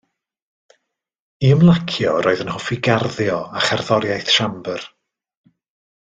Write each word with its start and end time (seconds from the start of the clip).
I 1.49 1.51
ymlacio 1.55 2.13
roedd 2.27 2.41
yn 2.45 2.49
hoffi 2.55 2.77
garddio 2.89 3.37
a 3.59 3.65
cherddoriaeth 3.69 4.33
siambr. 4.37 4.87